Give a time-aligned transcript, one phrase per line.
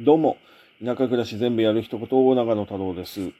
[0.00, 0.36] どうも、
[0.78, 3.32] 田舎暮らし全部やる一言、長野太郎です。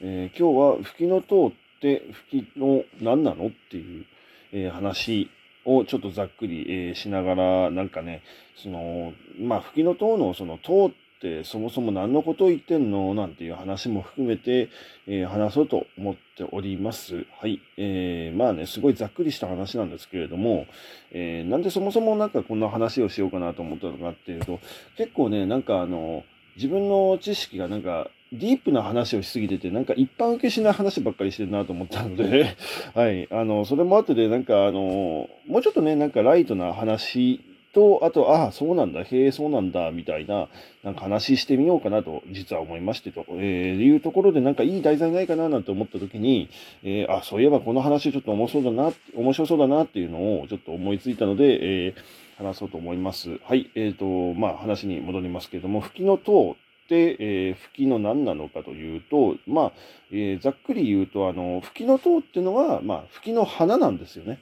[0.00, 4.04] えー、今日は、吹きの塔って吹きの何なのっていう、
[4.50, 5.30] えー、話
[5.64, 8.24] をちょっとざっくり、えー、しながら、なんかね、
[8.56, 10.96] その、まあ、吹きの塔のその塔って
[11.44, 13.14] そもそも何のことを言ってんの？
[13.14, 14.70] なんていう話も含めて、
[15.06, 17.26] えー、話そうと思っております。
[17.40, 17.60] はい。
[17.76, 20.66] えー、まあね、すごいざっくりした話なんですけれども、
[21.12, 24.60] えー、なんでそもそもなんかこんな話をしようかなと思ったのかっていうと、
[24.96, 26.24] 結構ね、なんかあの、
[26.56, 32.56] 自分の知識がなんかディープな話をしすぎてて、なんか一般受けしない話ばっかりしてるなと思ったので
[32.94, 33.28] はい。
[33.30, 37.40] あの、それもあってで、なんかあの、もうちょっとね、なんかライトな話
[37.72, 40.48] と、あと、ああ、そうなんだ、へえ、そうなんだ、みたいな、
[40.82, 46.48] なんか話してみようかなと、実は思いましてと、えー、いうところで、なんかいい題材ないかな、なんて思った時に、
[46.82, 51.44] えー、あ、そういえばこの話ちょっと面白そうだな、面白そうだなっていうのをちょっと思いついたので、
[51.86, 53.38] えー、話そうと思います。
[53.44, 53.70] はい。
[53.74, 59.72] えっ、ー、と、まあ、話に戻りますけれども、吹きの塔って、えー、吹きの何なのかというと、まあ、
[60.10, 64.40] えー、ざっくり言うと、あの、吹きの塔っていうのは、まあ、吹きの花なんですよね。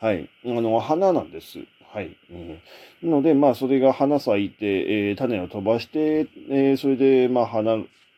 [0.00, 0.28] はい。
[0.44, 1.60] あの、花なんです。
[1.94, 2.16] はい。
[3.02, 7.76] うん、ので、まあ、それが花咲いて、えー、種を飛ばして、えー、それで、まあ、花、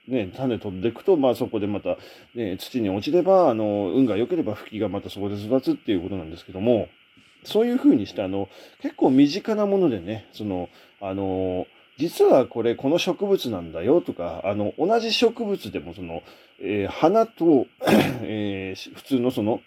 [0.08, 1.98] ね、種飛んでいくと、まあ、そこでまた、
[2.34, 6.88] ね、土に落ちれば、あの、運が良ければ、吹きがまたそこで育つっていうことなんですけども、
[7.44, 8.48] そういうふうにして、あの、
[8.80, 10.70] 結構身近なものでね、その、
[11.02, 11.66] あの、
[11.98, 16.22] 実はこれこの植物なんだよとか、あの、同じ植物でもその、
[16.60, 17.66] えー、花と、
[18.22, 19.60] えー、普通のその、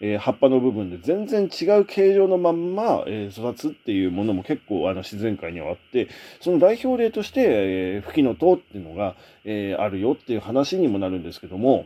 [0.00, 6.08] えー、葉っぱの部分で全然違う形状のまんま、えー、育つっていうものも結構あの自然界にはあって、
[6.40, 11.84] その代表例として、えー、吹きの塔っていうのが、え、あるよっていう話にもなるんですけども、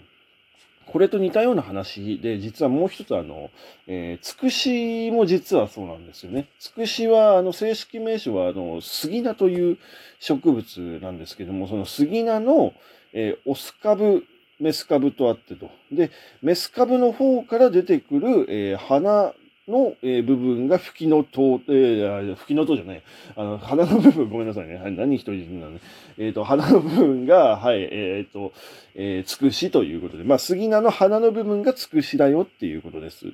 [0.87, 3.51] これと似たような話で、実はもう一つあの、
[3.87, 6.48] え、つくしも実はそうなんですよね。
[6.59, 9.79] つくしは、あの、正式名称は、あの、杉菜という
[10.20, 12.75] 植物なんですけども、その杉菜の、
[13.12, 14.25] え、オス株
[14.65, 15.70] メス株とあってと。
[15.93, 19.35] で、メス株の方から出てくる、えー、花
[19.69, 23.02] の、えー、部分が吹きの塔、えー、吹きの塔じゃない。
[23.36, 24.77] あの、花の部分、ごめんなさいね。
[24.77, 25.80] はい、何一人で言うんだね。
[26.17, 28.55] えっ、ー、と、花の部分が、はい、えっ、ー、と、
[28.95, 33.27] えー、つくしということで、まあ、杉菜の花の部分がつくしだよっていうことです。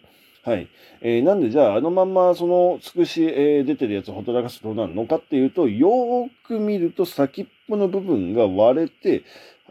[0.43, 0.69] はい。
[1.01, 9.23] えー、なんで、じゃあ、あのまんま、その、つくし、えー、出てるやつほったらかすとどうなるのかっていうと、よーく見ると先っぽの部分が割れて、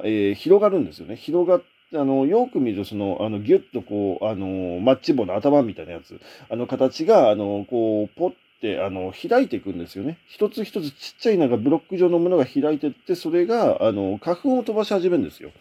[0.04, 1.16] えー、広がるんですよね。
[1.16, 1.62] 広がっ、
[1.94, 10.18] あの、よく見ると、その、あの、ぎゅっとこう、あの、マッチ棒の頭みたいなやつ、あの形が、あの、こう、ポッて、あの、開いていくんですよね。
[10.28, 15.52] 一つ一つちっちゃいなんかブロック状のものが開いてって、それが、あの、花粉を飛ばし始めるんですよ。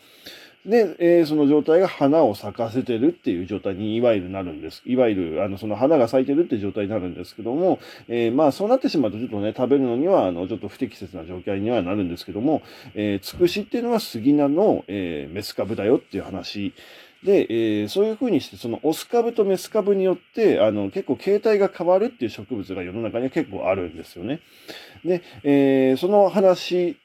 [0.68, 4.82] で、えー、その状態が花を咲かせてるっていう状態にいわゆるなるんです。
[4.84, 12.60] いわゆる、あの、その花が咲いてるっていう状態になるんですけども、えー、まあ、そうなってしまうとちょっとね、食べるのには、あの、ちょっと不適切な状態にはなるんですけども、
[12.94, 16.74] えー、つくしっていうのは杉菜の、えー、メス株だよっていう話。
[17.24, 24.40] で、えー、そういうふうにして、そのオス株とメス株によって、あの、結構形態が変わるっていう植物が世の中には結構あるんですよね。
[25.02, 26.98] で、えー、その話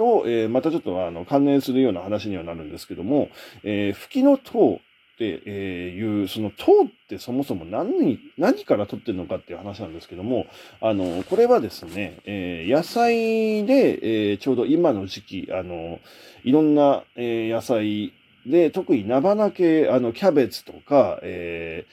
[0.00, 3.28] と、えー、またちょっとあの関連するような話にはなるんですけども、
[3.62, 4.80] えー、吹きの塔
[5.14, 10.46] っていう、その塔ってそもそも何、何から取ってるのかっていう話なんですけども、
[10.80, 16.00] あの、これはですね、えー、野菜で、えー、ちょうど今の時期、あの、
[16.44, 18.14] いろんな、えー、野菜
[18.46, 21.84] で、特に菜花系、あの、キャベツとか、え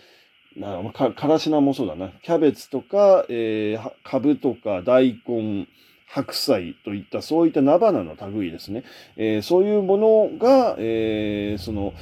[0.57, 2.13] ー、なかからし菜もそうだな。
[2.23, 5.67] キャベツとか、えー、カブとか大根、
[6.07, 8.83] 白菜といったそういった菜花の類ですね。
[9.17, 11.93] えー、そういうものが、えー、その、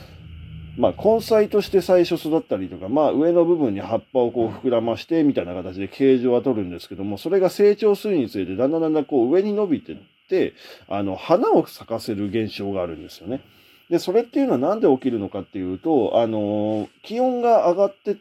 [0.78, 9.96] まあ、根菜として最初育ったりとか、まあ、上の部分に葉っぱをこう膨らまして、みたいな形で形状は取るんですけども、それが成長するにつれて、だんだんだんだんこう上に伸びてっ
[10.30, 10.54] て、
[10.88, 13.42] あの、花を咲かせる現象があるんですよね。
[13.90, 18.16] で、それっていうのはなんで起きるのかっていうと、あの、気温が上がってっ、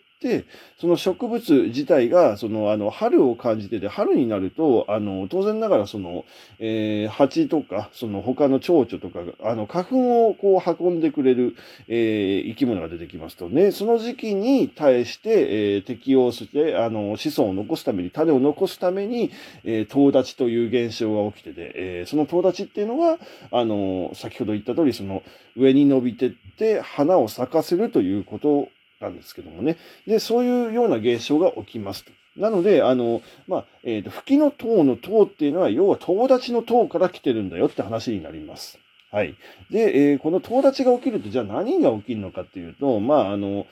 [0.78, 6.24] その植物自体が、その、あの、春を感じてて、春になると、あの、当然ながら、その、
[6.58, 11.56] えー、蜂とか、その他の蝶々とかが、あの、花粉をこう運んでくれる、
[11.88, 19.30] えー、生き物が出てきますとね、その時期に対して、えー、適応して、あの、子孫を残すために、種を残すために、
[19.64, 23.18] えー、遠立ちという現象が起きてて、えー、その遠立ちっていうのは、
[23.50, 25.22] あの、先ほど言った通り、その、
[25.56, 28.68] 上に伸びてって、花を咲かせるということ
[29.04, 29.76] なんですけどもね。
[30.06, 32.12] で、そういうような現象が起きますと。
[32.36, 38.78] なので、あの、まあ、えっ、ー、と、吹きの塔の塔っていうのは、要は友達の塔から来てるんだよって話になります。
[39.12, 39.36] はい。
[39.70, 43.66] で、えー、この友達が起きると、じゃあ何が起きるのかっていうと、まあ、あの、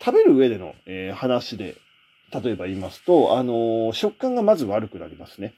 [0.00, 1.76] 食べる上での、えー、話で、
[2.32, 5.54] 例えば言いますと、あの食感がまず悪くなりますね。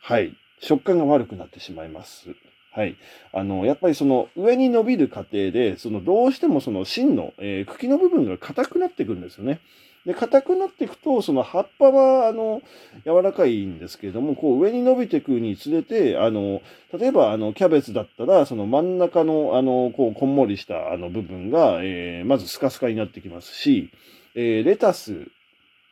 [0.00, 0.34] はい。
[0.60, 2.28] 食感が悪くなってしまいます。
[2.76, 2.96] はい。
[3.32, 9.60] あの、やっぱりその上に伸びる過程で、そのどうしてもその芯の、えー、茎の部分が硬くなってくるんですよね。
[10.04, 12.60] で、硬くなっていくと、その葉っぱは、あの、
[13.06, 16.60] 柔らかいんですけれども、こう上に伸びていくにつれて、あの、
[16.92, 23.90] 例えば、あの、キャベツだったら、その真ん中の、あの、こう、こんもりした、あの、部分が、えー、まずスカスカになってきますし、
[24.34, 25.28] えー、レタス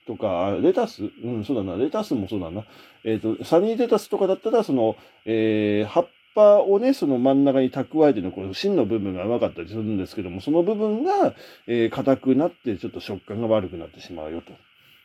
[0.07, 1.11] とか、レタス？
[1.25, 2.65] うん、そうだな、レタスもそうだな。
[3.05, 11.35] えっ、ー、と、サニーレタスとかだったら、その、えー、葉っぱをね、その真ん中に蓄えての、この芯の部分が甘かったりするんですけども、その部分が、
[11.67, 14.53] えー、硬くなって、ちょっと食感が悪くなってしまうよと。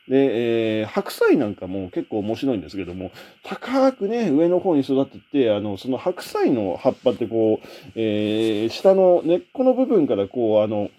[0.08, 3.12] で、えー、白菜なんかも結構面白いんですけども、
[3.44, 10.90] 高くね、上の方に育てて、あの、その白菜の葉っぱってこう、えー、下の根っこの部分からこう、あの、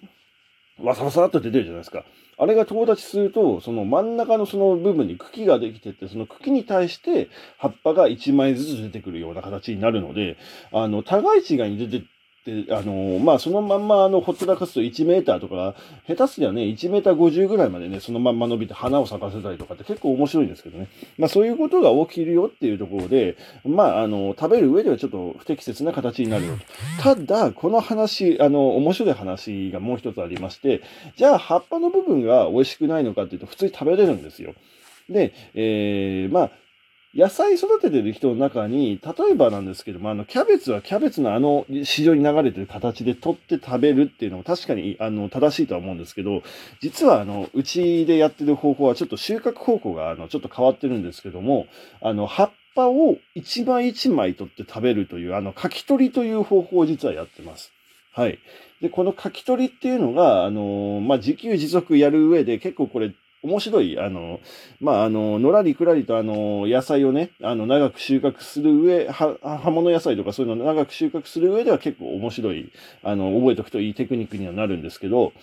[0.80, 2.06] わさわさっと出てるじゃないですか。
[2.42, 7.30] あれが友達すると、その真ん中のその部分に茎ができてて、その茎に対して
[7.60, 10.38] 葉っぱが1枚ずつ出てくるような形になるので、
[10.72, 12.04] あの、互い違いに出て
[12.46, 15.76] で、あの、まあ、そのまんま、あの、ほったらかすと1メーターとか、
[16.08, 20.88] 下手すりゃね、1メーター50ぐらいまでね、そのまんま伸びて花を咲かせたりとかって結構面白いんですけどね。
[21.20, 26.58] まあ、そういうことが起きるよっていうところで、まあ、あの、食べる上ではちょっと不適切な形になるよ
[26.98, 27.04] と。
[27.04, 30.82] ただ、この話、あの、面白い話がもう一つありまして、
[31.18, 34.56] じゃあ、葉っぱの部分が美味しくないのかっていうと、普通に食べれるんですよ。
[35.10, 36.52] で、えー、まあ、
[37.14, 46.42] 野菜育ててる人の中に、例えばなんですけども、あの、キャベツはキャベツのあの市場に流れてる形で取って食べるっていうのも確かに、あの、正しいとは思うんですけど、
[46.80, 51.68] 実はあの、うちでやってる方法はちょっと収穫方法があの、ちょっと変わってるんですけども、
[52.02, 57.74] あの、葉っぱを一枚一枚取って食べるという、あの、かき取りという方法を実はやってます。
[58.14, 58.40] はい。
[58.82, 64.40] で、このかき取りっていうのが、あの、まあ、自給自足やる上で結構これ面白い、あの、
[64.80, 72.72] まあ、あの、のらりくらりと、あの、野菜をね、あの、長く収穫する上、は、葉物野菜とかそういうのを長く収穫する上では結構面白い、
[73.04, 75.34] あの、覚えておくといいテクニックにはなるんですけど、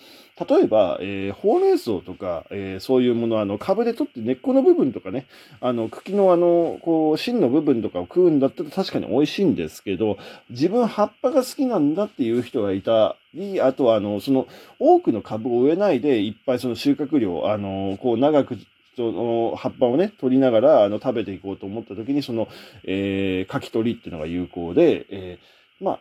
[0.47, 5.25] 例えば、えー、ほうれん草とか、えー、そういうもの、あの、株で取って根っこの部分とかね、
[5.59, 10.17] あの、茎のあの、こう、芯の部分とかを食うんだったら確かに美味しいんですけど、
[10.49, 14.47] 自分葉っぱが好きなんだっていう人がいたり、あとは、あの、その、
[14.79, 18.57] 多くの株を植えないで、いっぱいその収穫量、あの、こう、長く、
[18.95, 22.47] その葉っぱをね、取りながら、あの、食べていこうと思った時に、その、
[22.85, 25.99] えー、かき取りっていうのが有効で、えー、まあ、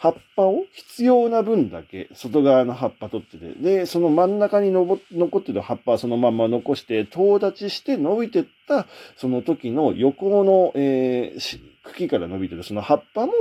[0.00, 4.94] 葉っぱを必要な分だけ外側の葉っぱ取ってて、で、その真ん中に残
[5.38, 8.86] ってる葉っぱはそのまま残して、遠立ちして伸びてった
[9.16, 13.32] その時の横の、えー、茎から伸びてるその葉っぱも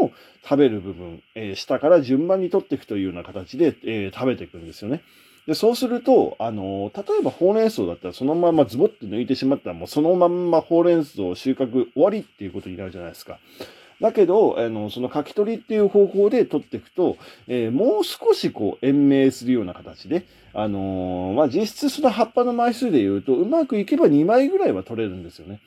[0.44, 5.04] 食べる部分、えー、下から順番に取っていくというような形で、えー、食べていくんですよね。
[5.46, 13.38] で、そうすると、あの、例えばほうれん草だったらそのままズボッと抜いてしまったらもうそのまんまほうれん草収穫終わりっていうことになるじゃないですか。
[14.02, 17.18] だけど、あの、その書き取りっていう方法で取っていくと、
[17.48, 25.60] えー、もう少しこう延命するような形で、あのー、まあ、実質その葉っぱの枚数で言うと、うまくいけば2枚ぐらいは取れるんですよね。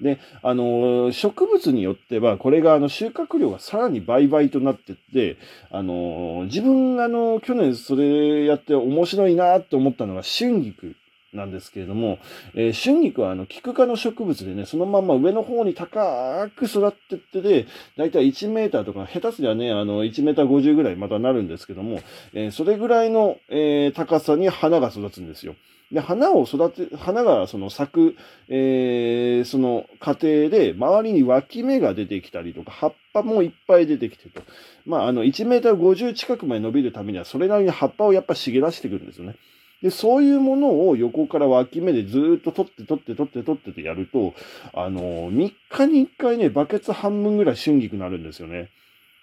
[0.00, 5.38] で、あの、植物によっては、これが、あの、収穫量がさらに倍々となってって、
[5.70, 10.96] あの、自分、あの、去年それやって面白いなって思ったのが、春菊
[11.36, 12.18] なんですけれども、
[12.54, 17.66] えー、春菊はあの、キク科の植物でね、そのまんま上の方に高く育ってってで、
[17.96, 22.00] だいたい1メーターとか、下手すりゃね、あの、1メーター50ぐらいまたなるんですけども、
[22.32, 25.54] えー、それぐらいの、えー、高さに花が育つんですよ。
[25.92, 28.16] で、花を育て、花がその咲く、
[28.48, 34.42] えー、その過程で、周りに脇芽が出てきたりとか、葉っぱもいっぱい出てきてと。
[34.84, 39.36] まあ、あの、1メーター50近くまで伸びるためには、それなりに葉っぱをやっぱ茂らしてくるんですよね。
[39.82, 44.34] で、そういうものを横から脇目でずっと取って取って取って取っててやると、
[44.72, 48.70] あの、3日に1回ね、バケツ半分ぐらい春菊になるんですよね。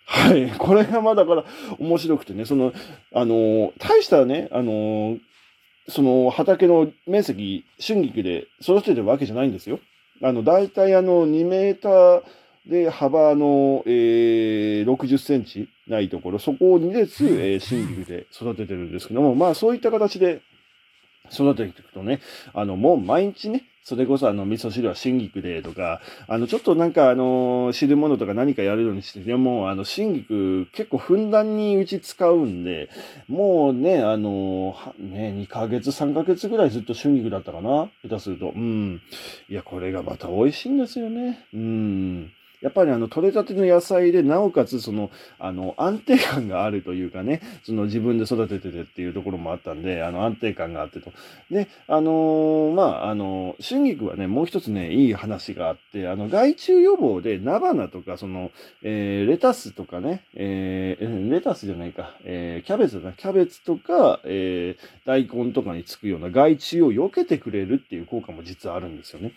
[0.05, 0.51] はい。
[0.60, 1.45] これがまだから
[1.79, 2.74] 面白くてね、その、
[3.13, 5.17] あの、大したね、あの、
[5.88, 9.79] その畑の面積、春菊で育ててるわけじゃないんですよ。
[10.22, 12.24] あの、大体あの、2メーター
[12.65, 20.41] で幅の、えー、60センチないところ、そこを2列、えー、春菊で育ててるんですけども、まあそういった形で
[21.32, 22.22] 育てていくとね、
[22.53, 32.89] あの、もう毎日ね、それこそあの、味噌汁は春菊でとか、あの、ちょっとなんかあの、汁物とか何かやるのにして、もうあの、春菊結構ふんだんにうち使うんで、
[33.27, 38.53] もうね、あの、ね、2ヶ月、3ヶ月ぐらいずっと春菊だったかな下手すると。
[38.55, 39.01] うん。
[39.50, 41.46] いや、これがまた美味しいんですよね。
[41.53, 42.32] うん。
[42.63, 51.12] やっぱりあの、取れたての野菜で、なおかつその、あの、安定感があるというかね、その自分で育てててっていうところもあったんで、あの、安定感があってと。
[51.51, 58.51] で、あのー、まあ、あの、春菊はね、もう一つね、いい話があって、あの、害虫予防で、菜花とか、その、
[58.82, 69.34] えー、レタスとかね、えー、レタスじゃないか、えー、キャベツだな、キャベツとか、えー、大根とかにつくような害虫を避けてくれるっていう効果も実はあるんですよね。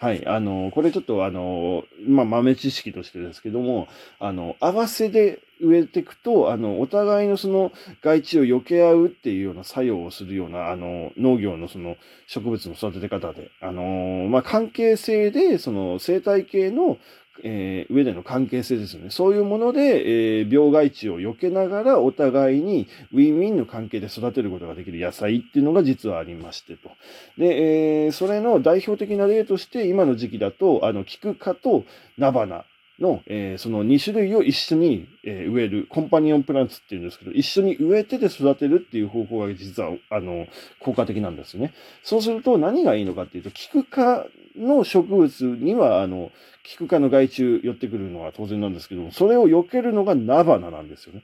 [0.00, 0.26] はい。
[0.26, 3.86] あの、これちょっとあの、まあ、豆知識としてですけども、
[4.18, 7.70] あの、合わせで植えていくと、あの、お互いのその
[8.02, 16.96] 害虫を避け合うっていうような作用をするような、あの、農業のその植物の育て方で、あの、まあ、関係性で、その生態系の
[17.42, 19.10] えー、上での関係性ですよね。
[19.10, 26.90] そういうもので、えー、病害虫を避けながらお互いにウィンウィンの関係で育てることができる野菜っていうのが実はありましてと。
[27.38, 31.84] で、えー、それの代表的な例として今の時期だと、あの、キク科と
[32.18, 32.64] 菜花
[33.00, 40.46] の、えー、その2種類を一緒に、えー、植える、コンパニオンプランツっていうんですけど、一緒に植えてで育てるっていう方法が実は、あの、
[40.80, 41.72] 効果的なんですね。
[42.02, 44.26] そうすると何がいいのかっていうと、キク科
[44.56, 46.30] の植物には、あの、
[46.62, 51.22] キク科の害虫寄ってくるのは当然なんですけども、それを避けるのが菜花なんですよね。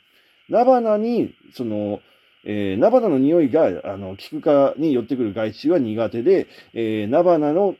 [0.49, 2.00] 菜花に、その、
[2.45, 7.76] えー、菜花の匂いが、あの、キク科に寄ってくる害虫は苦手で、えー、菜花の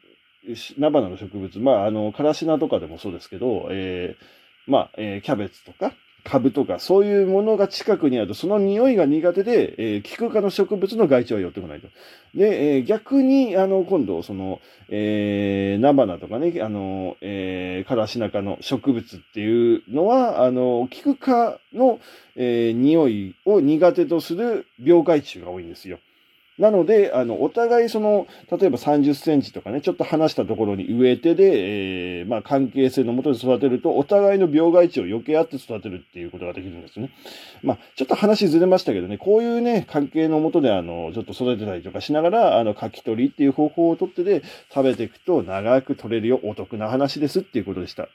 [0.55, 5.93] 菜花の植物、まあ、あの、カラシナとかでもそうですけど、えー、まあ、えー、キャベツとか、
[6.27, 11.89] 株とか、そういうものが近くにあると、その匂いが苦手で、えー、キク科の植物の害虫は寄ってこないと。
[12.35, 22.01] で、えー、逆に、あの、今度、その、えー、菜花とかね、あの、えー、カラシナ科の植物っていうのは、あの、キク科の、
[22.35, 25.99] えー、匂いを苦手とする病害虫が多いんですよ。
[26.59, 37.11] なので、あの、お互いその、例えば30センチとかね、ちょっと離したところに植えてで、えー、まあ関係性のもとで育てると、お互いの病害虫を避け合って育てるっていうことができるんですね。
[37.63, 48.09] まあ、ちょっと話ずれましたけどね、こういうね、関係のもとで、あの、ちょっと育てたりとかしながら、あの、書き取りっていう方法をとってで、食べていくと長く取れるよ、お得な話ですっていうことでした。